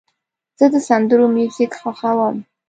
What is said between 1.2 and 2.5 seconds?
میوزیک خوښوم.